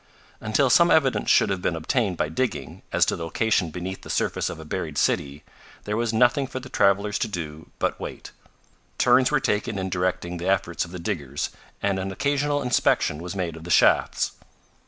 [0.39, 4.09] Until some evidence should have been obtained by digging, as to the location beneath the
[4.09, 5.43] surface of a buried city,
[5.83, 8.31] there was nothing for the travelers to do but wait.
[8.97, 11.51] Turns were taken in directing the efforts of the diggers,
[11.83, 14.31] and an occasional inspection was made of the shafts.